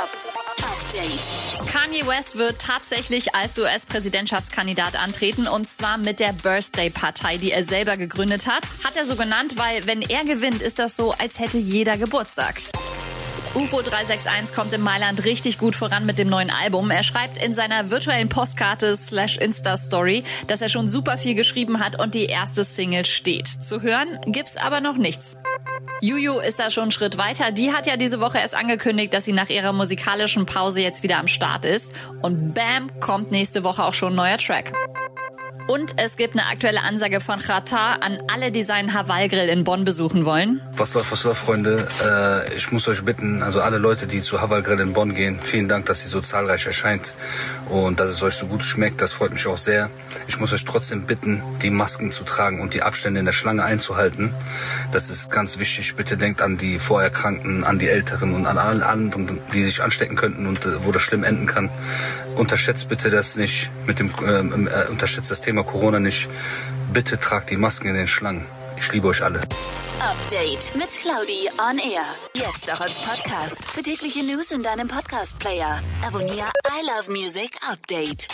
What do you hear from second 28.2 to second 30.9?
Woche erst angekündigt, dass sie nach ihrer musikalischen Pause